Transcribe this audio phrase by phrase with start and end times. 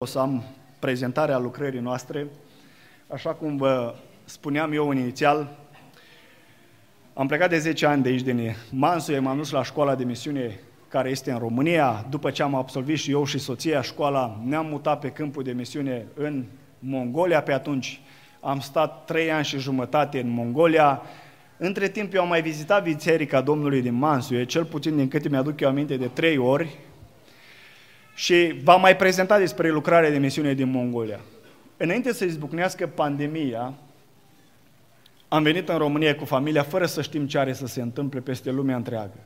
[0.00, 0.44] O să am
[0.78, 2.26] prezentarea lucrării noastre.
[3.08, 5.56] Așa cum vă spuneam eu inițial,
[7.14, 10.60] am plecat de 10 ani de aici din Mansu, m-am dus la școala de misiune
[10.88, 12.06] care este în România.
[12.10, 16.06] După ce am absolvit și eu și soția școala, ne-am mutat pe câmpul de misiune
[16.14, 16.44] în
[16.78, 17.42] Mongolia.
[17.42, 18.00] Pe atunci
[18.40, 21.02] am stat 3 ani și jumătate în Mongolia.
[21.56, 25.60] Între timp eu am mai vizitat Biserica Domnului din Mansuie, cel puțin din câte mi-aduc
[25.60, 26.78] eu aminte de trei ori,
[28.18, 31.20] și v-am mai prezentat despre lucrarea de misiune din Mongolia.
[31.76, 33.72] Înainte să izbucnească pandemia,
[35.28, 38.50] am venit în România cu familia fără să știm ce are să se întâmple peste
[38.50, 39.18] lumea întreagă.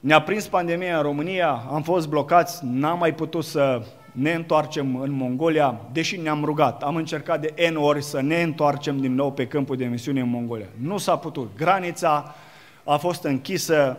[0.00, 3.82] Ne-a prins pandemia în România, am fost blocați, n-am mai putut să
[4.12, 6.82] ne întoarcem în Mongolia, deși ne-am rugat.
[6.82, 10.28] Am încercat de N ori să ne întoarcem din nou pe câmpul de misiune în
[10.28, 10.68] Mongolia.
[10.80, 11.56] Nu s-a putut.
[11.56, 12.34] Granița
[12.84, 13.98] a fost închisă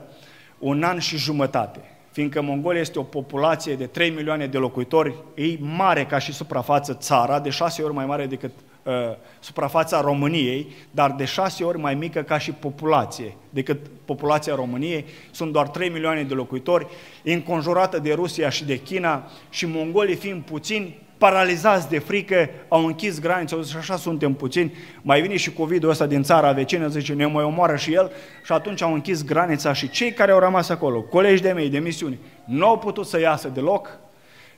[0.59, 5.57] un an și jumătate fiindcă Mongolia este o populație de 3 milioane de locuitori, e
[5.59, 8.51] mare ca și suprafață țara, de șase ori mai mare decât
[8.83, 8.93] uh,
[9.39, 15.05] suprafața României, dar de șase ori mai mică ca și populație decât populația României.
[15.31, 16.87] Sunt doar 3 milioane de locuitori,
[17.23, 23.19] înconjurată de Rusia și de China și mongolii fiind puțini, paralizați de frică, au închis
[23.19, 27.13] granița, au zis, așa suntem puțini, mai vine și COVID-ul ăsta din țara vecină, zice,
[27.13, 28.11] ne mai omoară și el,
[28.45, 31.79] și atunci au închis granița și cei care au rămas acolo, colegi de mei, de
[31.79, 33.99] misiuni, nu au putut să iasă deloc,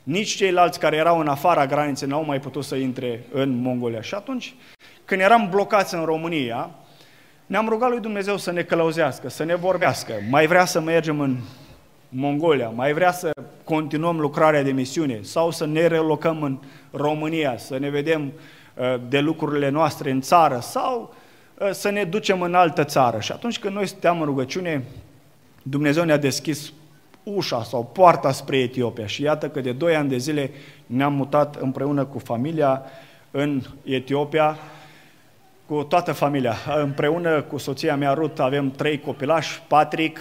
[0.02, 4.00] nici ceilalți care erau în afara graniței n-au mai putut să intre în Mongolia.
[4.00, 4.54] Și atunci,
[5.04, 6.70] când eram blocați în România,
[7.46, 10.12] ne-am rugat lui Dumnezeu să ne călăuzească, să ne vorbească.
[10.30, 11.36] Mai vrea să mergem în
[12.08, 13.30] Mongolia, mai vrea să
[13.64, 16.58] continuăm lucrarea de misiune sau să ne relocăm în
[16.90, 18.32] România, să ne vedem
[18.74, 21.14] uh, de lucrurile noastre în țară sau
[21.58, 23.20] uh, să ne ducem în altă țară.
[23.20, 24.84] Și atunci când noi stăteam în rugăciune,
[25.62, 26.72] Dumnezeu ne-a deschis
[27.22, 30.50] ușa sau poarta spre Etiopia și iată că de doi ani de zile
[30.86, 32.82] ne-am mutat împreună cu familia
[33.30, 34.58] în Etiopia,
[35.66, 36.56] cu toată familia.
[36.82, 40.18] Împreună cu soția mea Ruth avem trei copilași, Patrick,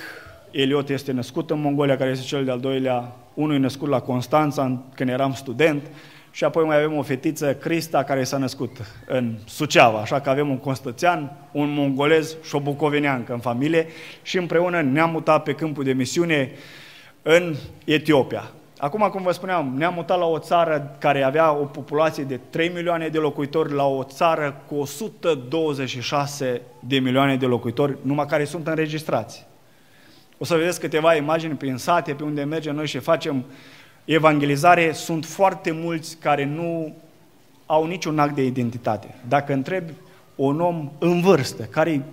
[0.58, 4.82] Eliot este născut în Mongolia, care este cel de-al doilea, unul e născut la Constanța
[4.96, 5.92] când eram student,
[6.32, 10.50] și apoi mai avem o fetiță, Crista, care s-a născut în Suceava, așa că avem
[10.50, 13.88] un constățean, un mongolez și o bucoveneancă în familie
[14.22, 16.52] și împreună ne-am mutat pe câmpul de misiune
[17.22, 18.52] în Etiopia.
[18.78, 22.72] Acum, cum vă spuneam, ne-am mutat la o țară care avea o populație de 3
[22.76, 28.68] milioane de locuitori, la o țară cu 126 de milioane de locuitori, numai care sunt
[28.68, 29.46] înregistrați.
[30.38, 33.46] O să vedeți câteva imagini prin sate, pe unde mergem noi și facem
[34.06, 34.92] evangelizare.
[34.92, 36.96] Sunt foarte mulți care nu
[37.66, 39.16] au niciun act de identitate.
[39.28, 39.94] Dacă întrebi
[40.36, 42.04] un om în vârstă, care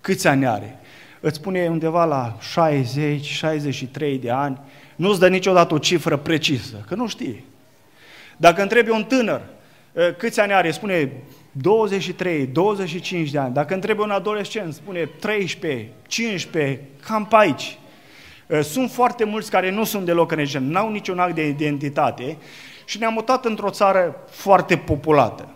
[0.00, 0.78] câți ani are,
[1.20, 4.60] îți spune undeva la 60-63 de ani,
[4.96, 7.44] nu-ți dă niciodată o cifră precisă, că nu știe.
[8.36, 9.40] Dacă întrebi un tânăr,
[10.16, 11.12] câți ani are, spune
[11.52, 13.54] 23, 25 de ani.
[13.54, 17.78] Dacă întrebe un adolescent, spune 13, 15, cam pe aici.
[18.46, 22.36] Uh, sunt foarte mulți care nu sunt deloc în n-au niciun act de identitate
[22.84, 25.48] și ne-am mutat într-o țară foarte populată,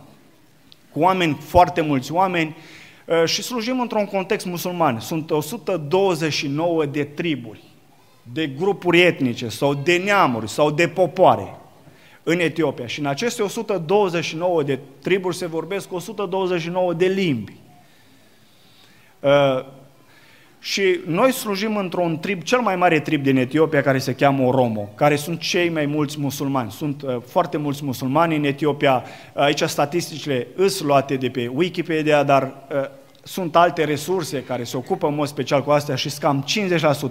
[0.93, 2.57] cu oameni, foarte mulți oameni,
[3.05, 5.01] uh, și slujim într-un context musulman.
[5.01, 7.63] Sunt 129 de triburi,
[8.33, 11.55] de grupuri etnice sau de neamuri sau de popoare
[12.29, 12.87] în Etiopia.
[12.87, 17.53] Și în aceste 129 de triburi se vorbesc 129 de limbi.
[19.21, 19.65] Uh,
[20.59, 24.89] și noi slujim într-un trib, cel mai mare trib din Etiopia, care se cheamă Oromo,
[24.95, 26.71] care sunt cei mai mulți musulmani.
[26.71, 29.05] Sunt uh, foarte mulți musulmani în Etiopia.
[29.35, 32.89] Aici statisticile îs luate de pe Wikipedia, dar uh,
[33.23, 36.45] sunt alte resurse care se ocupă în mod special cu astea și cam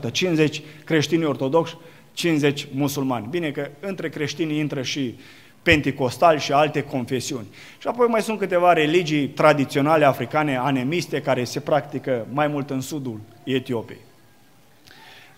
[0.08, 1.78] 50%, 50 creștini ortodoxi
[2.16, 3.28] 50 musulmani.
[3.30, 5.16] Bine că între creștini intră și
[5.64, 7.46] penticostali și alte confesiuni.
[7.80, 12.82] Și apoi mai sunt câteva religii tradiționale africane, anemiste, care se practică mai mult în
[12.82, 14.00] sudul Etiopiei.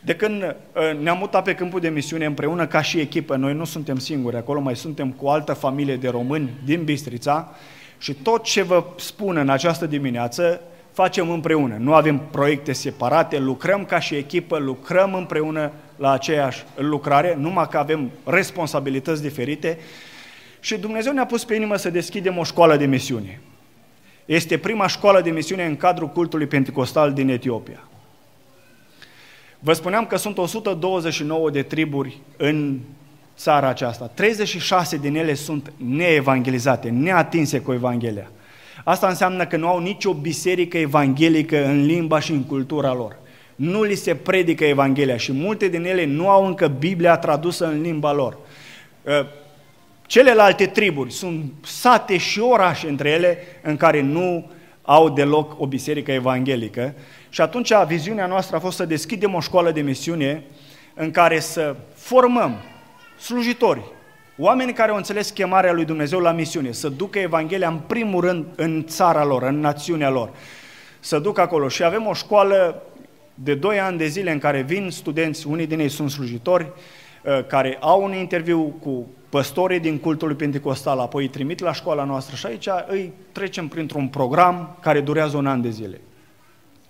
[0.03, 3.65] De când uh, ne-am mutat pe câmpul de misiune împreună ca și echipă, noi nu
[3.65, 7.55] suntem singuri, acolo mai suntem cu o altă familie de români din Bistrița
[7.97, 10.61] și tot ce vă spun în această dimineață
[10.97, 11.75] facem împreună.
[11.79, 17.77] Nu avem proiecte separate, lucrăm ca și echipă, lucrăm împreună la aceeași lucrare, numai că
[17.77, 19.77] avem responsabilități diferite
[20.59, 23.41] și Dumnezeu ne-a pus pe inimă să deschidem o școală de misiune.
[24.25, 27.87] Este prima școală de misiune în cadrul cultului pentecostal din Etiopia.
[29.59, 32.79] Vă spuneam că sunt 129 de triburi în
[33.35, 34.05] țara aceasta.
[34.13, 38.31] 36 din ele sunt neevangelizate, neatinse cu Evanghelia.
[38.83, 43.15] Asta înseamnă că nu au nicio biserică evanghelică în limba și în cultura lor.
[43.55, 47.81] Nu li se predică Evanghelia și multe din ele nu au încă Biblia tradusă în
[47.81, 48.37] limba lor.
[49.05, 49.25] Ă,
[50.07, 54.51] Celelalte triburi sunt sate și orașe între ele în care nu
[54.81, 56.93] au deloc o biserică evanghelică.
[57.29, 60.43] Și atunci viziunea noastră a fost să deschidem o școală de misiune
[60.93, 62.55] în care să formăm
[63.19, 63.81] slujitori,
[64.37, 68.45] oameni care au înțeles chemarea lui Dumnezeu la misiune, să ducă Evanghelia în primul rând
[68.55, 70.29] în țara lor, în națiunea lor,
[70.99, 71.67] să ducă acolo.
[71.67, 72.81] Și avem o școală
[73.33, 76.65] de 2 ani de zile în care vin studenți, unii din ei sunt slujitori,
[77.23, 82.03] uh, care au un interviu cu păstorii din cultul pentecostal, apoi îi trimit la școala
[82.03, 86.01] noastră și aici îi trecem printr-un program care durează un an de zile.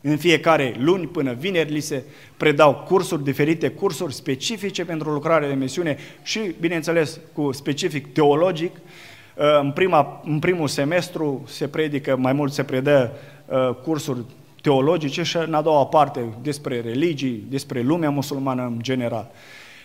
[0.02, 2.04] În fiecare luni până vineri li se
[2.38, 8.76] predau cursuri diferite, cursuri specifice pentru lucrarea de misiune și, bineînțeles, cu specific teologic.
[8.76, 13.12] Uh, în, prima, în primul semestru se predică, mai mult se predă
[13.46, 14.20] uh, cursuri
[14.62, 19.32] teologice și în a doua parte despre religii, despre lumea musulmană în general.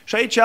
[0.04, 0.38] Și aici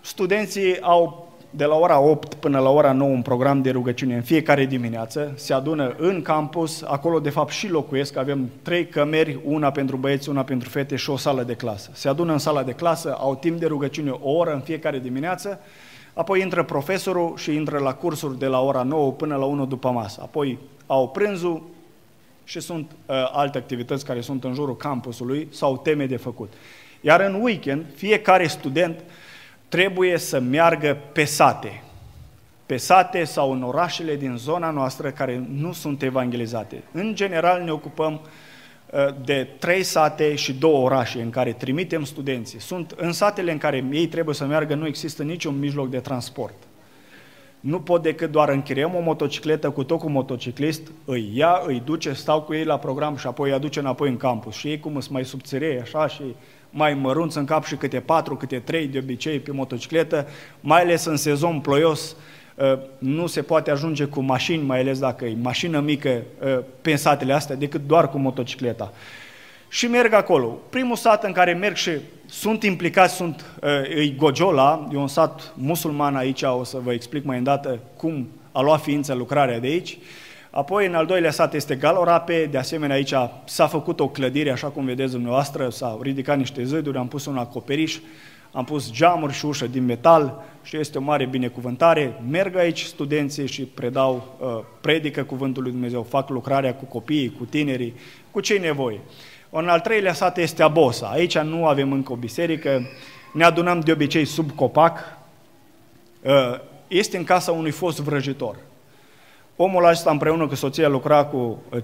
[0.00, 4.22] studenții au de la ora 8 până la ora 9 un program de rugăciune în
[4.22, 9.70] fiecare dimineață, se adună în campus, acolo de fapt și locuiesc, avem trei cămeri, una
[9.70, 11.90] pentru băieți, una pentru fete și o sală de clasă.
[11.92, 15.60] Se adună în sala de clasă, au timp de rugăciune o oră în fiecare dimineață,
[16.14, 19.90] apoi intră profesorul și intră la cursuri de la ora 9 până la 1 după
[19.90, 20.20] masă.
[20.22, 21.62] Apoi au prânzul
[22.44, 26.52] și sunt uh, alte activități care sunt în jurul campusului sau teme de făcut.
[27.00, 29.04] Iar în weekend, fiecare student uh,
[29.70, 31.82] trebuie să meargă pe sate,
[32.66, 36.82] pe sate sau în orașele din zona noastră care nu sunt evangelizate.
[36.92, 42.60] În general ne ocupăm uh, de trei sate și două orașe în care trimitem studenții.
[42.60, 46.54] Sunt în satele în care ei trebuie să meargă, nu există niciun mijloc de transport.
[47.60, 52.12] Nu pot decât doar închiriem o motocicletă cu tot cu motociclist, îi ia, îi duce,
[52.12, 54.54] stau cu ei la program și apoi îi aduce înapoi în campus.
[54.54, 56.22] Și ei cum sunt mai subțirei așa și
[56.70, 60.28] mai mărunți în cap și câte patru, câte trei de obicei pe motocicletă,
[60.60, 62.16] mai ales în sezon ploios,
[62.58, 66.96] ă, nu se poate ajunge cu mașini, mai ales dacă e mașină mică ă, pe
[66.96, 68.92] satele astea, decât doar cu motocicleta.
[69.68, 70.58] Și merg acolo.
[70.70, 71.90] Primul sat în care merg și
[72.26, 73.68] sunt implicați sunt ă,
[74.00, 78.60] e Gogiola, e un sat musulman aici, o să vă explic mai îndată cum a
[78.60, 79.98] luat ființă lucrarea de aici.
[80.50, 83.14] Apoi, în al doilea sat este Galorape, de asemenea aici
[83.44, 87.36] s-a făcut o clădire, așa cum vedeți dumneavoastră, s-au ridicat niște zăduri, am pus un
[87.36, 87.98] acoperiș,
[88.52, 92.22] am pus geamuri și ușă din metal și este o mare binecuvântare.
[92.30, 94.48] Merg aici studenții și predau, uh,
[94.80, 97.94] predică cuvântul lui Dumnezeu, fac lucrarea cu copiii, cu tinerii,
[98.30, 99.00] cu cei nevoie.
[99.50, 101.06] În al treilea sat este Abosa.
[101.06, 102.82] Aici nu avem încă o biserică,
[103.32, 104.98] ne adunăm de obicei sub copac.
[106.22, 108.56] Uh, este în casa unui fost vrăjitor.
[109.62, 111.82] Omul acesta împreună cu soția lucra cu, uh,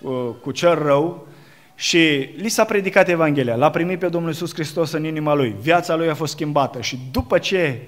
[0.00, 1.26] uh, cu cel rău
[1.74, 3.54] și li s-a predicat Evanghelia.
[3.54, 5.56] L-a primit pe Domnul Iisus Hristos în inima lui.
[5.60, 7.78] Viața lui a fost schimbată și după ce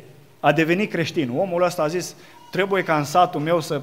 [0.40, 2.14] a devenit creștin, omul ăsta a zis,
[2.50, 3.82] trebuie ca în satul meu să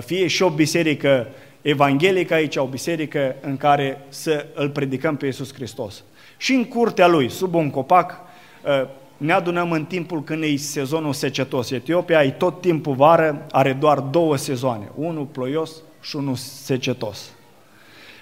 [0.00, 1.28] fie și o biserică
[1.62, 6.04] evanghelică aici, o biserică în care să îl predicăm pe Iisus Hristos.
[6.36, 8.20] Și în curtea lui, sub un copac,
[8.64, 11.70] uh, ne adunăm în timpul când e sezonul secetos.
[11.70, 15.70] Etiopia e tot timpul vară, are doar două sezoane, unul ploios
[16.00, 17.30] și unul secetos.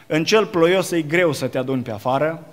[0.06, 2.46] În cel ploios e greu să te aduni pe afară,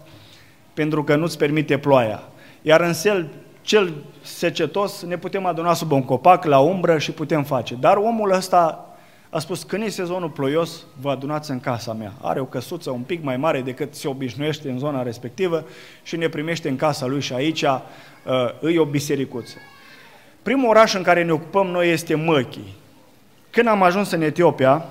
[0.73, 2.23] pentru că nu-ți permite ploaia.
[2.61, 3.29] Iar în cel,
[3.61, 7.75] cel secetos ne putem aduna sub un copac, la umbră și putem face.
[7.75, 8.90] Dar omul ăsta
[9.33, 12.13] a spus, când e sezonul ploios, vă adunați în casa mea.
[12.21, 15.65] Are o căsuță un pic mai mare decât se obișnuiește în zona respectivă
[16.03, 17.79] și ne primește în casa lui și aici uh,
[18.59, 19.57] îi o bisericuță.
[20.43, 22.57] Primul oraș în care ne ocupăm noi este Măchi.
[23.49, 24.85] Când am ajuns în Etiopia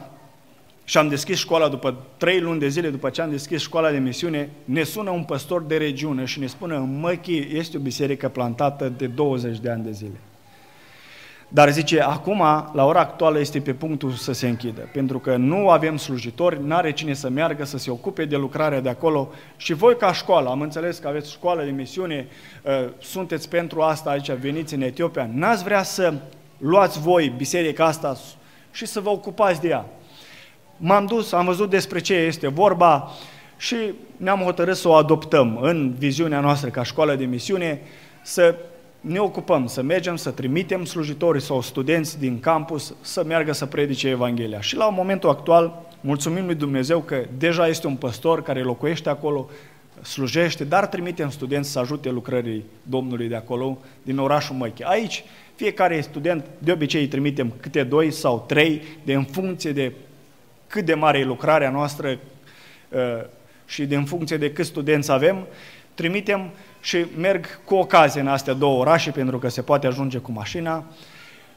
[0.84, 3.98] și am deschis școala după trei luni de zile, după ce am deschis școala de
[3.98, 8.28] misiune, ne sună un păstor de regiune și ne spune, în Măchi este o biserică
[8.28, 10.20] plantată de 20 de ani de zile.
[11.52, 12.38] Dar zice, acum,
[12.72, 16.74] la ora actuală, este pe punctul să se închidă, pentru că nu avem slujitori, nu
[16.74, 20.48] are cine să meargă, să se ocupe de lucrarea de acolo și voi ca școală,
[20.48, 22.26] am înțeles că aveți școală de misiune,
[22.62, 26.14] uh, sunteți pentru asta aici, veniți în Etiopia, n-ați vrea să
[26.58, 28.16] luați voi biserica asta
[28.70, 29.86] și să vă ocupați de ea.
[30.76, 33.10] M-am dus, am văzut despre ce este vorba
[33.56, 33.76] și
[34.16, 37.80] ne-am hotărât să o adoptăm în viziunea noastră ca școală de misiune,
[38.22, 38.54] să
[39.00, 44.08] ne ocupăm să mergem, să trimitem slujitorii sau studenți din campus să meargă să predice
[44.08, 44.60] Evanghelia.
[44.60, 49.48] Și la momentul actual, mulțumim lui Dumnezeu că deja este un păstor care locuiește acolo,
[50.02, 54.84] slujește, dar trimitem studenți să ajute lucrării Domnului de acolo, din orașul Măche.
[54.86, 59.92] Aici, fiecare student, de obicei îi trimitem câte doi sau trei, de în funcție de
[60.66, 62.18] cât de mare e lucrarea noastră
[62.88, 62.98] uh,
[63.66, 65.46] și de în funcție de cât studenți avem,
[65.94, 70.32] trimitem și merg cu ocazie în astea două orașe, pentru că se poate ajunge cu
[70.32, 70.84] mașina.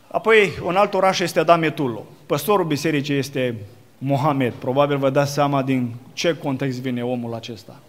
[0.08, 2.06] Apoi, un alt oraș este Dametullo.
[2.26, 3.56] Păstorul bisericii este
[3.98, 4.54] Mohamed.
[4.54, 7.80] Probabil vă dați seama din ce context vine omul acesta.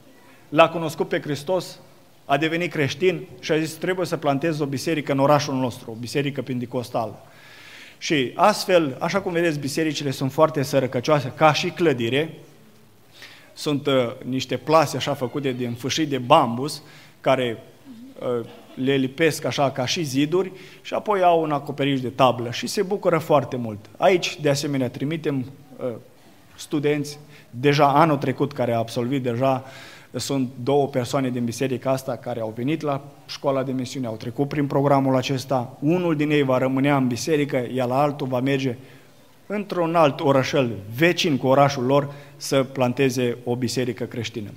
[0.48, 1.78] L-a cunoscut pe Hristos,
[2.24, 5.94] a devenit creștin și a zis trebuie să plantez o biserică în orașul nostru, o
[5.94, 7.22] biserică pentecostală.
[7.98, 12.34] Și astfel, așa cum vedeți, bisericile sunt foarte sărăcăcioase, ca și clădire,
[13.54, 16.82] sunt uh, niște plase așa făcute din fâșii de bambus,
[17.24, 17.58] care
[18.38, 20.52] uh, le lipesc așa ca și ziduri
[20.82, 23.78] și apoi au un acoperiș de tablă și se bucură foarte mult.
[23.96, 25.44] Aici, de asemenea, trimitem
[25.76, 25.86] uh,
[26.54, 27.18] studenți,
[27.50, 29.64] deja anul trecut care a absolvit deja
[30.12, 34.48] sunt două persoane din biserica asta care au venit la școala de misiune, au trecut
[34.48, 35.76] prin programul acesta.
[35.80, 38.76] Unul din ei va rămânea în biserică, iar altul va merge
[39.46, 44.48] într-un alt orășel vecin cu orașul lor să planteze o biserică creștină.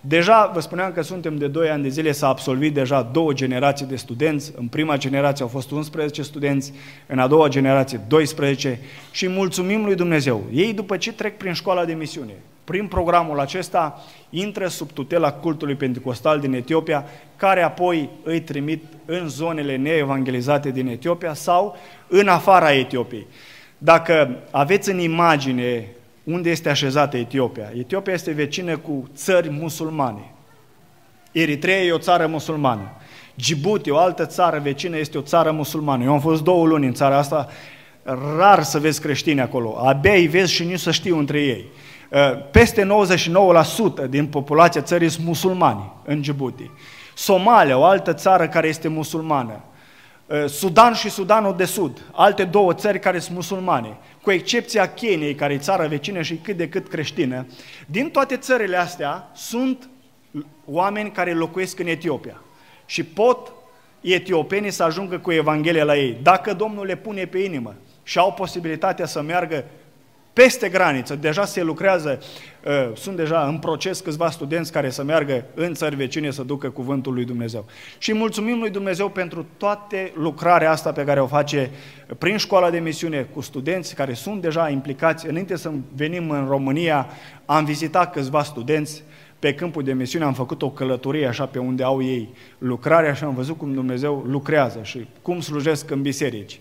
[0.00, 3.86] Deja vă spuneam că suntem de 2 ani de zile, s-a absolvit deja două generații
[3.86, 4.52] de studenți.
[4.56, 6.72] În prima generație au fost 11 studenți,
[7.06, 10.44] în a doua generație 12 și mulțumim lui Dumnezeu.
[10.52, 12.32] Ei după ce trec prin școala de misiune,
[12.64, 17.04] prin programul acesta, intră sub tutela cultului pentecostal din Etiopia,
[17.36, 21.76] care apoi îi trimit în zonele neevangelizate din Etiopia sau
[22.08, 23.26] în afara Etiopiei.
[23.78, 25.88] Dacă aveți în imagine
[26.24, 30.30] unde este așezată Etiopia, Etiopia este vecină cu țări musulmane.
[31.32, 32.90] Eritrea e o țară musulmană.
[33.34, 36.04] Djibouti, o altă țară vecină, este o țară musulmană.
[36.04, 37.48] Eu am fost două luni în țara asta,
[38.36, 39.78] rar să vezi creștini acolo.
[39.78, 41.64] Abia îi vezi și nu să știu între ei.
[42.10, 42.18] Uh,
[42.50, 42.88] peste
[44.06, 46.70] 99% din populația țării sunt musulmani în Djibouti.
[47.14, 49.60] Somalia, o altă țară care este musulmană.
[50.26, 55.34] Uh, Sudan și Sudanul de Sud, alte două țări care sunt musulmane, cu excepția Keniei,
[55.34, 57.46] care e țară vecină și cât de cât creștină.
[57.86, 59.88] Din toate țările astea sunt
[60.64, 62.40] oameni care locuiesc în Etiopia
[62.86, 63.52] și pot
[64.00, 68.32] etiopenii să ajungă cu Evanghelia la ei, dacă Domnul le pune pe inimă și au
[68.32, 69.64] posibilitatea să meargă
[70.42, 71.14] peste graniță.
[71.14, 72.18] Deja se lucrează,
[72.64, 76.70] uh, sunt deja în proces câțiva studenți care să meargă în țări vecine să ducă
[76.70, 77.64] cuvântul lui Dumnezeu.
[77.98, 81.70] Și mulțumim lui Dumnezeu pentru toate lucrarea asta pe care o face
[82.18, 85.26] prin școala de misiune cu studenți care sunt deja implicați.
[85.26, 87.06] Înainte să venim în România,
[87.44, 89.02] am vizitat câțiva studenți
[89.38, 92.28] pe câmpul de misiune, am făcut o călătorie așa pe unde au ei
[92.58, 96.60] lucrarea și am văzut cum Dumnezeu lucrează și cum slujesc în biserici.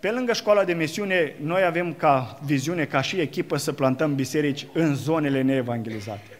[0.00, 4.66] Pe lângă școala de misiune, noi avem ca viziune, ca și echipă, să plantăm biserici
[4.72, 6.38] în zonele neevangelizate.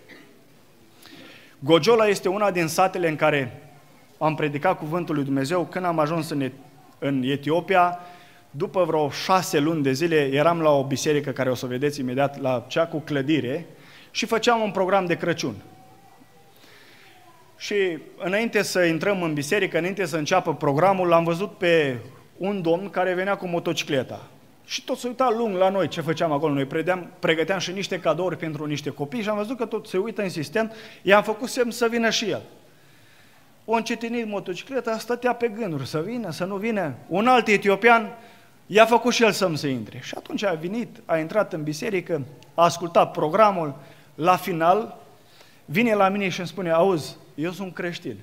[1.59, 3.63] Gogiola este una din satele în care
[4.19, 6.51] am predicat cuvântul lui Dumnezeu când am ajuns în,
[6.99, 7.99] în Etiopia.
[8.51, 12.41] După vreo șase luni de zile eram la o biserică care o să vedeți imediat
[12.41, 13.67] la cea cu clădire
[14.11, 15.55] și făceam un program de Crăciun.
[17.57, 21.97] Și înainte să intrăm în biserică, înainte să înceapă programul, l-am văzut pe
[22.39, 24.27] un domn care venea cu motocicleta.
[24.65, 26.53] Și tot se uita lung la noi ce făceam acolo.
[26.53, 29.99] Noi predeam, pregăteam și niște cadouri pentru niște copii și am văzut că tot se
[29.99, 30.73] uită insistent.
[31.03, 32.43] I-am făcut semn să vină și el.
[33.65, 36.95] O încetinit motocicleta, stătea pe gânduri să vină, să nu vină.
[37.09, 38.17] Un alt etiopian
[38.67, 40.01] i-a făcut și el semn să intre.
[40.03, 42.23] Și atunci a venit, a intrat în biserică,
[42.55, 43.75] a ascultat programul.
[44.15, 44.99] La final,
[45.65, 48.17] vine la mine și îmi spune, auzi, eu sunt creștin.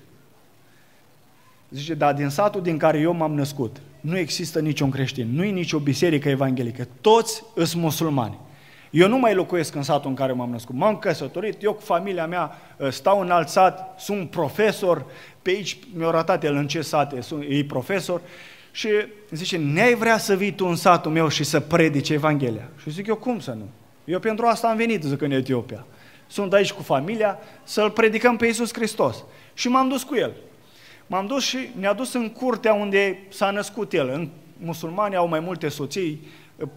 [1.74, 5.50] Zice, da, din satul din care eu m-am născut, nu există niciun creștin, nu e
[5.50, 8.38] nicio biserică evanghelică, toți sunt musulmani.
[8.90, 12.28] Eu nu mai locuiesc în satul în care m-am născut, m-am căsătorit, eu cu familia
[12.28, 15.06] mea ă, stau în alt sat, sunt profesor,
[15.42, 18.22] pe aici mi-a ratat el în ce sate, sunt, e profesor,
[18.72, 18.90] și
[19.32, 22.70] zice, ne-ai vrea să vii tu în satul meu și să predici Evanghelia?
[22.82, 23.70] Și zic eu, cum să nu?
[24.06, 25.86] Eu pentru asta am venit, zic, în Etiopia.
[26.28, 29.24] Sunt aici cu familia să-L predicăm pe Iisus Hristos.
[29.54, 30.32] Și m-am dus cu el.
[31.08, 34.10] M-am dus și ne-a dus în curtea unde s-a născut el.
[34.10, 36.28] În musulmani au mai multe soții,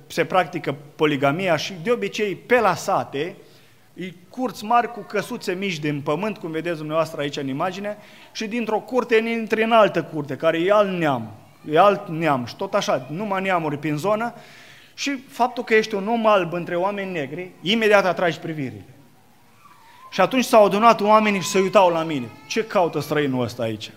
[0.06, 3.36] se practică poligamia și de obicei pe la sate,
[3.94, 7.96] e curți mari cu căsuțe mici din pământ, cum vedeți dumneavoastră aici în imagine,
[8.32, 11.30] și dintr-o curte intri în altă curte, care e alt neam,
[11.70, 14.34] e alt neam și tot așa, numai neamuri prin zonă
[14.94, 18.84] și faptul că ești un om alb între oameni negri, imediat atragi privirile.
[20.10, 22.26] Și atunci s-au adunat oamenii și se uitau la mine.
[22.48, 23.90] Ce caută străinul ăsta aici?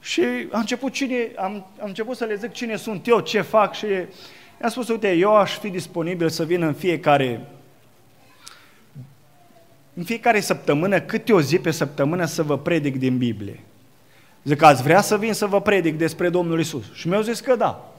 [0.00, 3.74] Și am început, cine, am, am început să le zic cine sunt eu, ce fac
[3.74, 3.86] și
[4.60, 7.40] i-am spus, uite, eu aș fi disponibil să vin în fiecare
[9.98, 13.60] în fiecare săptămână, câte o zi pe săptămână să vă predic din Biblie.
[14.44, 16.84] Zic, ați vrea să vin să vă predic despre Domnul Isus?
[16.92, 17.92] Și mi-au zis că da.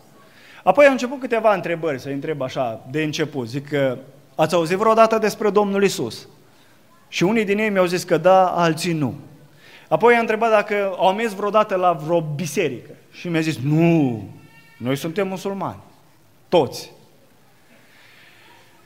[0.64, 3.48] Apoi au început câteva întrebări, să întreb așa, de început.
[3.48, 3.98] Zic că
[4.36, 6.28] ați auzit vreodată despre Domnul Isus?
[7.08, 9.16] Și unii din ei mi-au zis că da, alții nu.
[9.90, 12.90] Apoi i-a întrebat dacă au mers vreodată la vreo biserică.
[13.12, 14.24] Și mi-a zis, nu,
[14.78, 15.80] noi suntem musulmani.
[16.50, 16.92] Toți.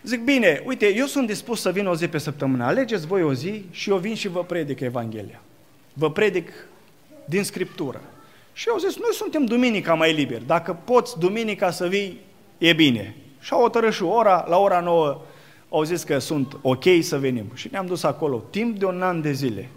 [0.04, 2.64] Zic, bine, uite, eu sunt dispus să vin o zi pe săptămână.
[2.64, 5.42] Alegeți voi o zi și eu vin și vă predic Evanghelia.
[5.94, 6.50] Vă predic
[7.26, 8.02] din Scriptură.
[8.54, 10.46] Și eu zis, noi suntem duminica mai liberi.
[10.46, 12.20] Dacă poți duminica să vii,
[12.58, 13.16] e bine.
[13.40, 15.22] Și au hotărât și ora, la ora 9
[15.70, 17.46] au zis că sunt ok să venim.
[17.54, 19.70] Și ne-am dus acolo, timp de un an de zile,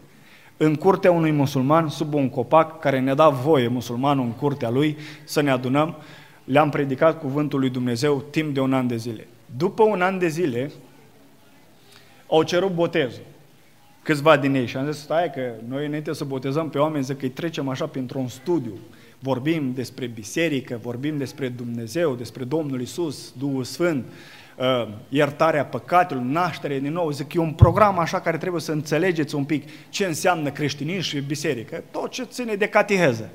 [0.56, 4.96] în curtea unui musulman, sub un copac, care ne-a dat voie, musulmanul, în curtea lui,
[5.24, 5.96] să ne adunăm,
[6.44, 9.26] le-am predicat cuvântul lui Dumnezeu timp de un an de zile.
[9.56, 10.72] După un an de zile,
[12.26, 13.22] au cerut botezul.
[14.02, 14.66] Câțiva din ei.
[14.66, 17.68] Și am zis, stai că noi înainte să botezăm pe oameni, zic că îi trecem
[17.68, 18.78] așa printr-un studiu.
[19.18, 24.04] Vorbim despre biserică, vorbim despre Dumnezeu, despre Domnul Isus, Duhul Sfânt,
[24.56, 27.10] uh, iertarea păcatelor, naștere din nou.
[27.10, 31.20] Zic, e un program așa care trebuie să înțelegeți un pic ce înseamnă creștinism și
[31.20, 33.30] biserică, tot ce ține de catiheză.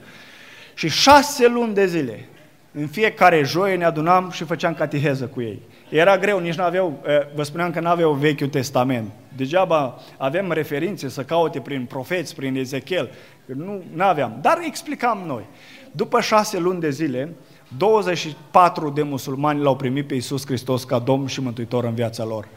[0.73, 2.25] Și șase luni de zile,
[2.73, 5.61] în fiecare joie ne adunam și făceam catiheză cu ei.
[5.89, 9.11] Era greu, nici nu aveau, uh, vă spuneam că nu aveau Vechiul Testament.
[9.35, 13.09] Degeaba avem referințe să caute prin profeți, prin Ezechiel,
[13.47, 13.53] că
[13.93, 15.43] nu aveam, dar explicam noi.
[15.91, 17.33] După șase luni de zile,
[17.77, 22.47] 24 de musulmani l-au primit pe Iisus Hristos ca Domn și Mântuitor în viața lor.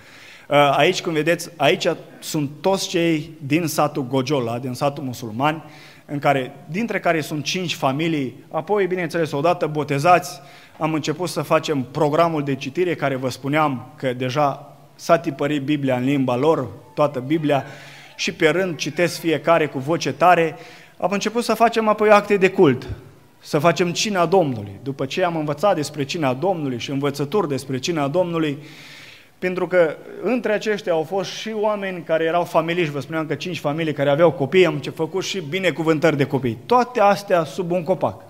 [0.48, 1.86] Uh, aici, cum vedeți, aici
[2.18, 5.64] sunt toți cei din satul Gojola, din satul musulman,
[6.06, 10.40] în care, dintre care sunt cinci familii, apoi, bineînțeles, odată botezați,
[10.78, 15.96] am început să facem programul de citire, care vă spuneam că deja s-a tipărit Biblia
[15.96, 17.64] în limba lor, toată Biblia,
[18.16, 20.56] și pe rând citesc fiecare cu voce tare.
[20.96, 22.86] Am început să facem apoi acte de cult
[23.44, 24.78] să facem cina Domnului.
[24.82, 28.58] După ce am învățat despre cina Domnului și învățături despre cina Domnului,
[29.38, 33.34] pentru că între aceștia au fost și oameni care erau familii, și vă spuneam că
[33.34, 36.58] cinci familii care aveau copii, am făcut și binecuvântări de copii.
[36.66, 38.22] Toate astea sub un copac.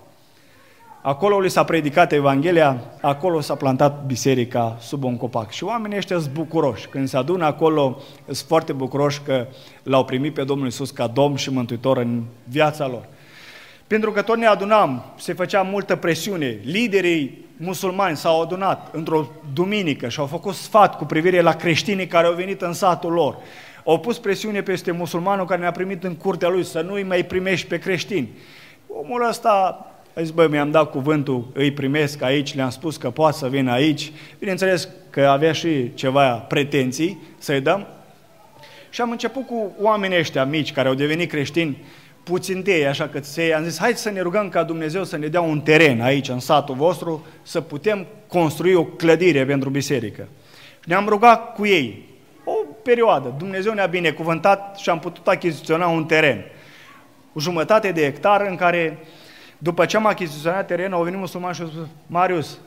[1.01, 5.51] Acolo li s-a predicat Evanghelia, acolo s-a plantat biserica sub un copac.
[5.51, 6.87] Și oamenii ăștia sunt bucuroși.
[6.87, 9.45] Când se adună acolo, sunt foarte bucuroși că
[9.83, 13.05] l-au primit pe Domnul Isus ca Domn și Mântuitor în viața lor.
[13.95, 16.59] Pentru că tot ne adunam, se făcea multă presiune.
[16.63, 22.27] Liderii musulmani s-au adunat într-o duminică și au făcut sfat cu privire la creștinii care
[22.27, 23.37] au venit în satul lor.
[23.85, 27.67] Au pus presiune peste musulmanul care ne-a primit în curtea lui să nu-i mai primești
[27.67, 28.29] pe creștini.
[28.87, 33.37] Omul ăsta a zis, băi, mi-am dat cuvântul, îi primesc aici, le-am spus că poate
[33.37, 34.11] să vină aici.
[34.39, 37.87] Bineînțeles că avea și ceva pretenții să-i dăm.
[38.89, 41.77] Și am început cu oamenii ăștia mici care au devenit creștini
[42.25, 45.17] puțin de ei, așa că se am zis, hai să ne rugăm ca Dumnezeu să
[45.17, 50.27] ne dea un teren aici, în satul vostru, să putem construi o clădire pentru biserică.
[50.79, 52.09] Și ne-am rugat cu ei
[52.43, 53.33] o perioadă.
[53.37, 56.45] Dumnezeu ne-a binecuvântat și am putut achiziționa un teren.
[57.33, 58.97] O jumătate de hectar în care,
[59.57, 62.59] după ce am achiziționat terenul, au venit musulmani și au spus, Marius,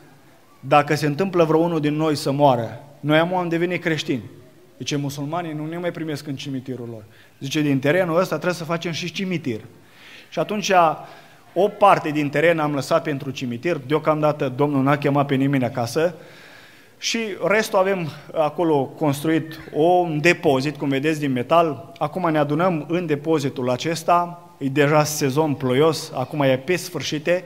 [0.60, 4.22] dacă se întâmplă vreo unul din noi să moară, noi am devenit creștini.
[4.78, 7.02] Zice, musulmanii nu ne mai primesc în cimitirul lor.
[7.40, 9.60] Zice, din terenul ăsta trebuie să facem și cimitir.
[10.28, 10.72] Și atunci
[11.54, 16.14] o parte din teren am lăsat pentru cimitir, deocamdată Domnul n-a chemat pe nimeni acasă,
[16.98, 21.92] și restul avem acolo construit un depozit, cum vedeți, din metal.
[21.98, 27.44] Acum ne adunăm în depozitul acesta, e deja sezon ploios, acum e pe sfârșite,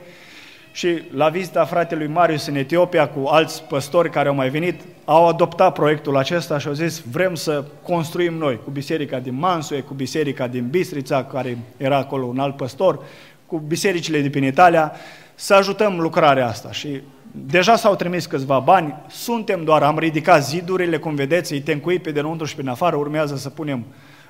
[0.72, 5.28] și la vizita fratelui Marius în Etiopia cu alți păstori care au mai venit, au
[5.28, 9.94] adoptat proiectul acesta și au zis vrem să construim noi cu biserica din Mansue, cu
[9.94, 13.04] biserica din Bistrița, care era acolo un alt păstor,
[13.46, 14.92] cu bisericile din prin Italia,
[15.34, 16.72] să ajutăm lucrarea asta.
[16.72, 21.98] Și deja s-au trimis câțiva bani, suntem doar, am ridicat zidurile, cum vedeți, îi tencui
[21.98, 23.84] pe dinăuntru și pe afară, urmează să punem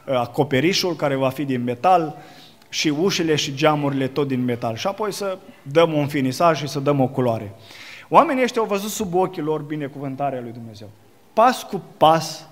[0.07, 2.17] uh, acoperișul care va fi din metal,
[2.73, 6.81] și ușile și geamurile tot din metal și apoi să dăm un finisaj și să
[6.81, 7.55] dăm o culoare.
[8.09, 10.89] Oamenii ăștia au văzut sub ochii lor binecuvântarea lui Dumnezeu.
[11.33, 12.49] Pas cu pas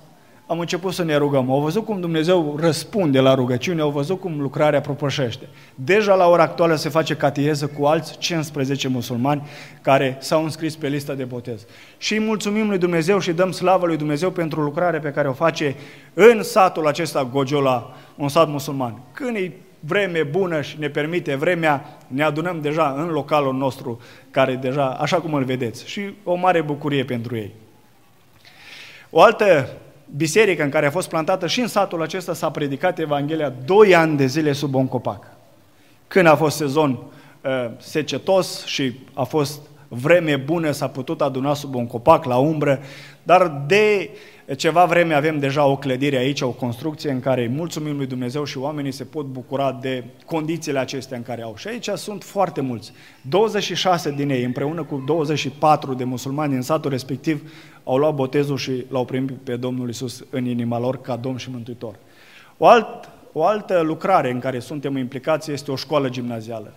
[0.46, 1.50] am început să ne rugăm.
[1.50, 5.48] Au văzut cum Dumnezeu răspunde la rugăciune, au văzut cum lucrarea propășește.
[5.74, 9.42] Deja la ora actuală se face catieză cu alți 15 musulmani
[9.83, 11.66] care s-au înscris pe lista de botez.
[11.98, 15.33] Și îi mulțumim lui Dumnezeu și dăm slavă lui Dumnezeu pentru lucrarea pe care o
[15.33, 15.76] face
[16.14, 19.00] în satul acesta Gogiola, un sat musulman.
[19.12, 24.54] Când îi vreme bună și ne permite vremea, ne adunăm deja în localul nostru, care
[24.54, 27.54] deja, așa cum îl vedeți, și o mare bucurie pentru ei.
[29.10, 29.68] O altă
[30.16, 34.16] biserică în care a fost plantată și în satul acesta s-a predicat Evanghelia doi ani
[34.16, 35.26] de zile sub un copac.
[36.08, 41.74] Când a fost sezon uh, secetos și a fost vreme bună, s-a putut aduna sub
[41.74, 42.80] un copac la umbră,
[43.22, 44.10] dar de
[44.56, 48.58] ceva vreme avem deja o clădire aici, o construcție în care mulțumim lui Dumnezeu și
[48.58, 51.56] oamenii se pot bucura de condițiile acestea în care au.
[51.56, 52.92] Și aici sunt foarte mulți.
[53.28, 57.52] 26 din ei, împreună cu 24 de musulmani din satul respectiv,
[57.84, 61.50] au luat botezul și l-au primit pe Domnul Isus în inima lor ca Domn și
[61.50, 61.94] Mântuitor.
[62.58, 66.74] O, alt, o altă lucrare în care suntem implicați este o școală gimnazială.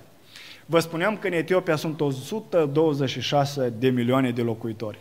[0.66, 5.00] Vă spuneam că în Etiopia sunt 126 de milioane de locuitori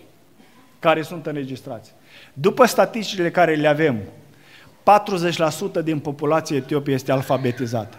[0.78, 1.92] care sunt înregistrați.
[2.32, 3.98] După statisticile care le avem,
[5.80, 7.96] 40% din populația Etiopiei este alfabetizată.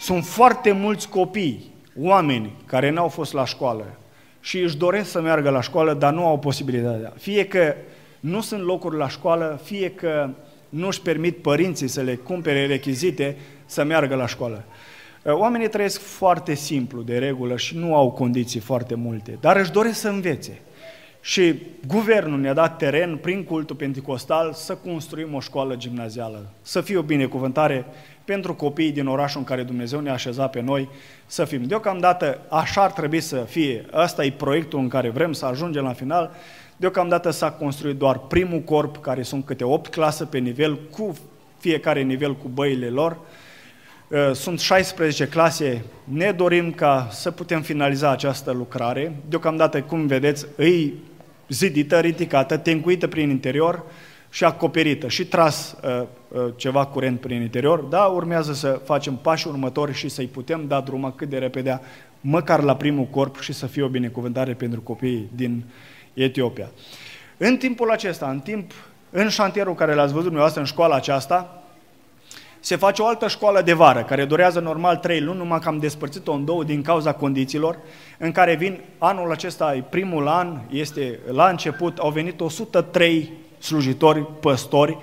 [0.00, 3.98] Sunt foarte mulți copii, oameni, care n-au fost la școală
[4.40, 7.12] și își doresc să meargă la școală, dar nu au posibilitatea.
[7.16, 7.74] Fie că
[8.20, 10.30] nu sunt locuri la școală, fie că
[10.68, 14.64] nu își permit părinții să le cumpere rechizite să meargă la școală.
[15.24, 20.00] Oamenii trăiesc foarte simplu, de regulă, și nu au condiții foarte multe, dar își doresc
[20.00, 20.60] să învețe.
[21.28, 21.54] Și
[21.86, 27.02] guvernul ne-a dat teren prin cultul pentecostal să construim o școală gimnazială, să fie o
[27.02, 27.86] binecuvântare
[28.24, 30.88] pentru copiii din orașul în care Dumnezeu ne-a așezat pe noi
[31.26, 31.62] să fim.
[31.62, 33.86] Deocamdată așa ar trebui să fie.
[33.92, 36.30] Ăsta e proiectul în care vrem să ajungem la final.
[36.76, 41.16] Deocamdată s-a construit doar primul corp, care sunt câte 8 clase pe nivel, cu
[41.58, 43.18] fiecare nivel cu băile lor.
[44.08, 49.16] Uh, sunt 16 clase, ne dorim ca să putem finaliza această lucrare.
[49.28, 50.94] Deocamdată, cum vedeți, îi
[51.48, 53.84] zidită, ridicată, tencuită prin interior
[54.30, 59.50] și acoperită și tras uh, uh, ceva curent prin interior, da, urmează să facem pașii
[59.50, 61.80] următori și să-i putem da drumă cât de repede,
[62.20, 65.64] măcar la primul corp și să fie o binecuvântare pentru copiii din
[66.14, 66.70] Etiopia.
[67.36, 68.72] În timpul acesta, în timp,
[69.10, 71.62] în șantierul care l-ați văzut dumneavoastră în școala aceasta,
[72.60, 75.78] se face o altă școală de vară, care durează normal trei luni, numai că am
[75.78, 77.78] despărțit-o în două din cauza condițiilor,
[78.18, 84.26] în care vin, anul acesta e primul an, este la început, au venit 103 slujitori,
[84.40, 84.98] păstori,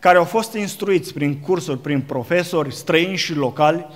[0.00, 3.86] care au fost instruiți prin cursuri, prin profesori străini și locali,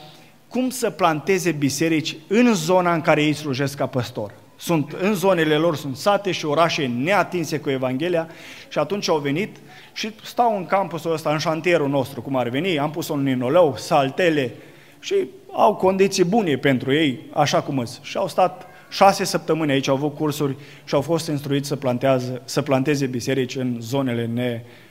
[0.49, 4.33] cum să planteze biserici în zona în care ei slujesc ca păstor.
[4.61, 8.29] Sunt în zonele lor, sunt sate și orașe neatinse cu Evanghelia
[8.69, 9.57] și atunci au venit
[9.93, 13.75] și stau în campusul ăsta, în șantierul nostru, cum ar veni, am pus un ninoleu,
[13.77, 14.53] saltele
[14.99, 15.15] și
[15.53, 18.01] au condiții bune pentru ei, așa cum îți.
[18.03, 22.43] Și au stat șase săptămâni aici, au avut cursuri și au fost instruiți să, plantează,
[22.45, 24.31] să planteze biserici în zonele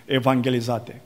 [0.05, 1.01] neevangelizate.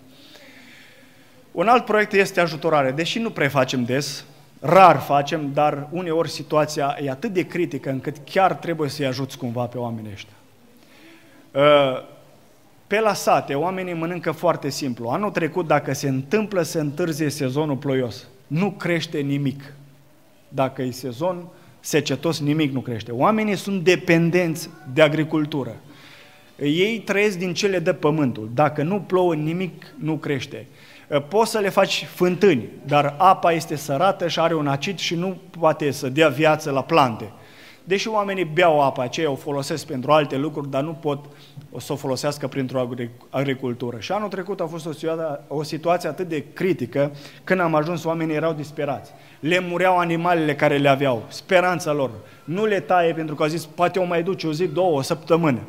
[1.51, 4.25] Un alt proiect este ajutorare, deși nu prefacem des,
[4.65, 9.65] rar facem, dar uneori situația e atât de critică încât chiar trebuie să-i ajuți cumva
[9.65, 10.33] pe oamenii ăștia.
[11.51, 12.03] Uh,
[12.87, 15.07] pe la sate, oamenii mănâncă foarte simplu.
[15.07, 19.73] Anul trecut, dacă se întâmplă să întârzie sezonul ploios, nu crește nimic.
[20.47, 21.47] Dacă e sezon
[21.79, 23.11] secetos, nimic nu crește.
[23.11, 25.75] Oamenii sunt dependenți de agricultură.
[26.61, 28.49] Ei trăiesc din cele de pământul.
[28.53, 30.65] Dacă nu plouă, nimic nu crește.
[31.19, 35.37] Poți să le faci fântâni, dar apa este sărată și are un acid și nu
[35.59, 37.31] poate să dea viață la plante.
[37.83, 41.25] Deși oamenii beau apa aceea, o folosesc pentru alte lucruri, dar nu pot
[41.71, 42.87] o să o folosească printr-o
[43.29, 43.99] agricultură.
[43.99, 47.11] Și anul trecut a fost o situație, o situație atât de critică,
[47.43, 49.11] când am ajuns, oamenii erau disperați.
[49.39, 52.11] Le mureau animalele care le aveau, speranța lor.
[52.43, 55.01] Nu le taie pentru că au zis, poate o mai duce o zi, două, o
[55.01, 55.59] săptămână.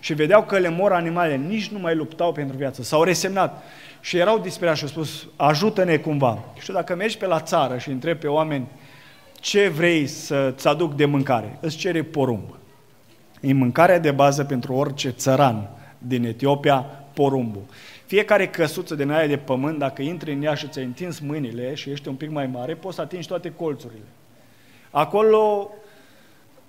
[0.00, 3.62] Și vedeau că le mor animalele, nici nu mai luptau pentru viață, s-au resemnat.
[4.04, 6.44] Și erau disperați și au spus, ajută-ne cumva.
[6.60, 8.66] Și dacă mergi pe la țară și întrebi pe oameni,
[9.40, 11.58] ce vrei să-ți aduc de mâncare?
[11.60, 12.54] Îți cere porumb.
[13.40, 17.62] E mâncarea de bază pentru orice țăran din Etiopia, porumbul.
[18.06, 21.90] Fiecare căsuță din aia de pământ, dacă intri în ea și ți-ai întins mâinile și
[21.90, 24.06] ești un pic mai mare, poți să atingi toate colțurile.
[24.90, 25.70] Acolo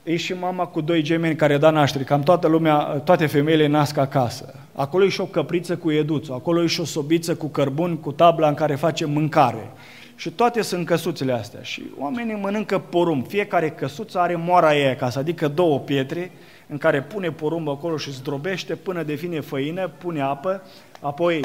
[0.03, 3.97] e și mama cu doi gemeni care da naștere, cam toată lumea, toate femeile nasc
[3.97, 4.53] acasă.
[4.75, 8.11] Acolo e și o căpriță cu eduțul, acolo e și o sobiță cu cărbun, cu
[8.11, 9.71] tabla în care face mâncare.
[10.15, 11.61] Și toate sunt căsuțele astea.
[11.61, 13.27] Și oamenii mănâncă porumb.
[13.27, 16.31] Fiecare căsuță are moara ei acasă, adică două pietre
[16.67, 20.61] în care pune porumb acolo și zdrobește până devine făină, pune apă,
[20.99, 21.39] apoi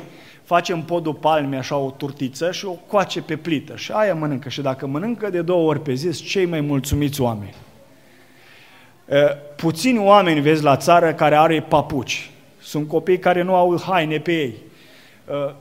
[0.45, 3.77] face în podul palme așa o turtiță și o coace pe plită.
[3.77, 4.49] Și aia mănâncă.
[4.49, 7.55] Și dacă mănâncă de două ori pe zi, cei mai mulțumiți oameni.
[9.57, 12.31] Puțini oameni vezi la țară care are papuci.
[12.61, 14.55] Sunt copii care nu au haine pe ei.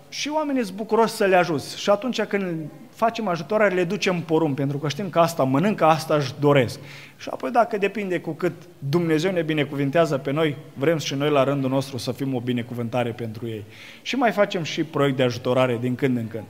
[0.09, 1.79] Și oamenii sunt bucuroși să le ajuți.
[1.79, 6.15] Și atunci când facem ajutorare, le ducem porumb, pentru că știm că asta mănâncă, asta
[6.15, 6.79] își doresc.
[7.17, 11.43] Și apoi dacă depinde cu cât Dumnezeu ne binecuvintează pe noi, vrem și noi la
[11.43, 13.63] rândul nostru să fim o binecuvântare pentru ei.
[14.01, 16.45] Și mai facem și proiect de ajutorare din când în când.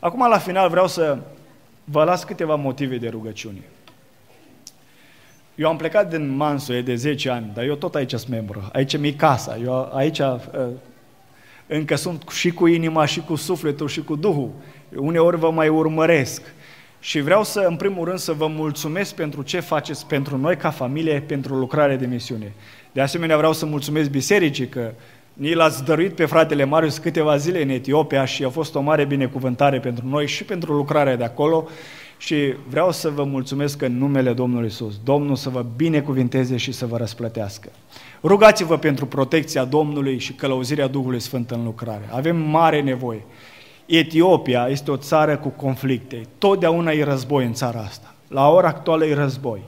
[0.00, 1.18] Acum, la final, vreau să
[1.84, 3.62] vă las câteva motive de rugăciune.
[5.54, 8.68] Eu am plecat din Mansuie de 10 ani, dar eu tot aici sunt membru.
[8.72, 9.58] Aici mi casa.
[9.62, 10.36] Eu aici uh,
[11.66, 14.50] încă sunt și cu inima, și cu sufletul, și cu Duhul.
[14.96, 16.42] Uneori vă mai urmăresc.
[17.00, 20.70] Și vreau să, în primul rând, să vă mulțumesc pentru ce faceți pentru noi ca
[20.70, 22.52] familie, pentru lucrarea de misiune.
[22.92, 24.90] De asemenea, vreau să mulțumesc bisericii că
[25.32, 29.04] ni l-ați dăruit pe fratele Marius câteva zile în Etiopia și a fost o mare
[29.04, 31.68] binecuvântare pentru noi și pentru lucrarea de acolo
[32.24, 34.94] și vreau să vă mulțumesc în numele Domnului Isus.
[35.04, 37.68] Domnul să vă binecuvinteze și să vă răsplătească.
[38.22, 42.08] Rugați-vă pentru protecția Domnului și călăuzirea Duhului Sfânt în lucrare.
[42.10, 43.24] Avem mare nevoie.
[43.86, 46.22] Etiopia este o țară cu conflicte.
[46.38, 48.14] Totdeauna e război în țara asta.
[48.28, 49.60] La ora actuală e război.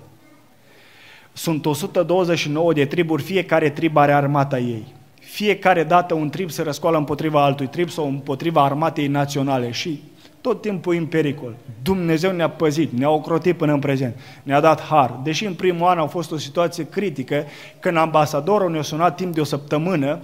[1.32, 4.84] Sunt 129 de triburi, fiecare trib are armata ei.
[5.20, 10.02] Fiecare dată un trib se răscoală împotriva altui trib sau împotriva armatei naționale și
[10.44, 11.54] tot timpul în pericol.
[11.82, 15.20] Dumnezeu ne-a păzit, ne-a ocrotit până în prezent, ne-a dat har.
[15.22, 17.44] Deși în primul an a fost o situație critică,
[17.80, 20.20] când ambasadorul ne-a sunat timp de o săptămână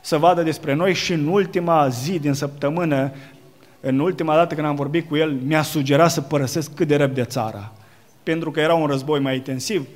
[0.00, 3.12] să vadă despre noi și în ultima zi din săptămână,
[3.80, 7.24] în ultima dată când am vorbit cu el, mi-a sugerat să părăsesc cât de repede
[7.24, 7.72] țara.
[8.22, 9.88] Pentru că era un război mai intensiv,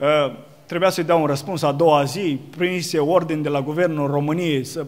[0.00, 0.32] ă,
[0.66, 4.86] trebuia să-i dau un răspuns a doua zi, primise ordin de la guvernul României să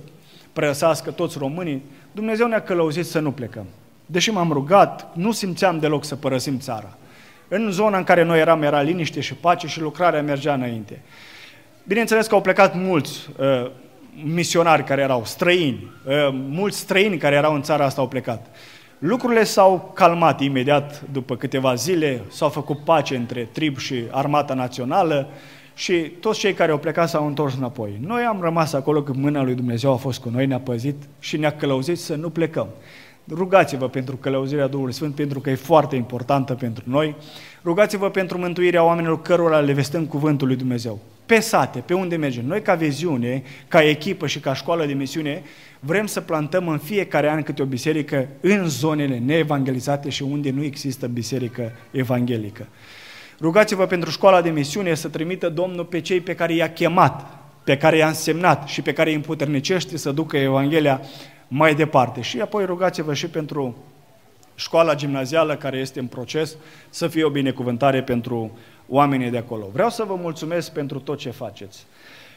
[0.53, 1.83] părăsească toți românii.
[2.13, 3.67] Dumnezeu ne-a călăuzit să nu plecăm.
[4.15, 6.97] Deși m-am rugat, nu simțeam deloc să părăsim țara.
[7.49, 11.03] În zona în care noi eram era liniște și pace și lucrarea mergea înainte.
[11.87, 13.71] Bineînțeles că au plecat mulți uh,
[14.25, 18.47] misionari care erau străini, uh, mulți străini care erau în țara asta au plecat.
[18.99, 25.29] Lucrurile s-au calmat imediat după câteva zile, s-au făcut pace între trib și armata națională
[25.75, 27.99] și toți cei care au plecat s-au întors înapoi.
[28.07, 31.37] Noi am rămas acolo când mâna lui Dumnezeu a fost cu noi, ne-a păzit și
[31.37, 32.69] ne-a călăuzit să nu plecăm.
[33.29, 37.17] Rugați-vă pentru călăuzirea Duhului Sfânt, pentru că e foarte importantă pentru noi.
[37.65, 41.01] Rugați-vă pentru mântuirea oamenilor cărora le vestăm cuvântul lui Dumnezeu.
[41.27, 42.47] Pe sate, pe unde mergem.
[42.47, 45.43] Noi ca viziune, ca echipă și ca școală de misiune,
[45.81, 50.63] vrem să plantăm în fiecare an câte o biserică în zonele neevangelizate și unde nu
[50.63, 52.67] există biserică evanghelică.
[53.41, 57.77] Rugați-vă pentru școala de misiune să trimită Domnul pe cei pe care i-a chemat, pe
[57.77, 61.01] care i-a însemnat și pe care îi împuternicește să ducă Evanghelia
[61.57, 62.21] mai departe.
[62.21, 63.77] Și apoi rugați-vă și pentru
[64.55, 66.57] școala gimnazială care este în proces
[66.91, 69.69] să fie o binecuvântare pentru oamenii de acolo.
[69.73, 71.87] Vreau să vă mulțumesc pentru tot ce faceți.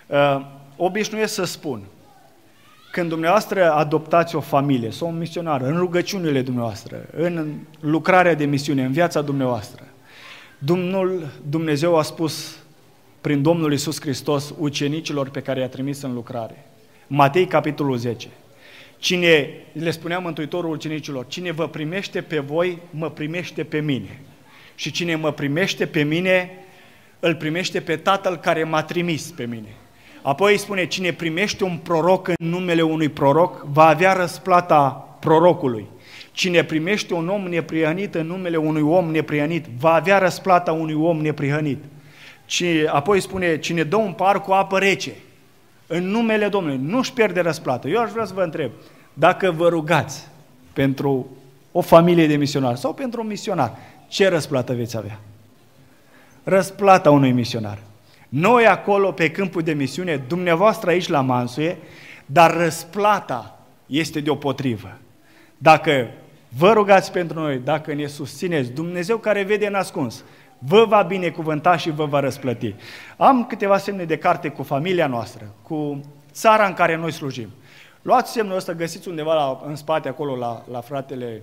[0.08, 1.82] Uh, obișnuiesc să spun,
[2.92, 8.84] când dumneavoastră adoptați o familie sau un misionar, în rugăciunile dumneavoastră, în lucrarea de misiune,
[8.84, 9.84] în viața dumneavoastră,
[10.58, 12.58] Domnul Dumnezeu a spus
[13.22, 16.66] prin Domnul Isus Hristos ucenicilor pe care i-a trimis în lucrare.
[17.08, 18.28] Matei, capitolul 10.
[18.98, 24.20] Cine, le spunea Mântuitorul ucenicilor, cine vă primește pe voi, mă primește pe mine.
[24.76, 26.52] Și cine mă primește pe mine,
[27.20, 29.76] îl primește pe Tatăl care m-a trimis pe mine.
[30.22, 35.86] Apoi îi spune, cine primește un proroc în numele unui proroc, va avea răsplata prorocului.
[36.32, 41.22] Cine primește un om neprihănit în numele unui om neprihănit, va avea răsplata unui om
[41.22, 41.84] neprihănit.
[42.46, 45.12] Cine, apoi spune, cine dă un par cu apă rece,
[45.88, 47.88] în numele Domnului, nu-și pierde răsplată.
[47.88, 48.71] Eu aș vrea să vă întreb,
[49.13, 50.28] dacă vă rugați
[50.73, 51.28] pentru
[51.71, 55.19] o familie de misionari sau pentru un misionar, ce răsplată veți avea?
[56.43, 57.78] Răsplata unui misionar.
[58.30, 61.78] Noi acolo pe câmpul de misiune, dumneavoastră aici la Mansuie,
[62.26, 64.97] dar răsplata este deopotrivă.
[65.58, 66.08] Dacă
[66.58, 70.23] vă rugați pentru noi, dacă ne susțineți, Dumnezeu care vede în ascuns,
[70.60, 72.76] vă va binecuvânta și vă va răsplăti.
[73.17, 77.50] Am câteva semne de carte cu familia noastră, cu țara în care noi slujim.
[78.02, 81.41] Luați semnul ăsta, găsiți undeva la, în spate acolo la, la fratele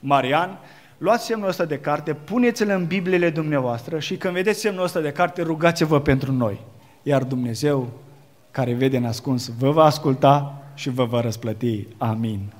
[0.00, 0.58] Marian,
[0.98, 5.12] luați semnul ăsta de carte, puneți-l în Bibliile dumneavoastră și când vedeți semnul ăsta de
[5.12, 6.60] carte, rugați-vă pentru noi.
[7.02, 7.88] Iar Dumnezeu,
[8.50, 11.86] care vede în ascuns, vă va asculta și vă va răsplăti.
[11.98, 12.52] Amin.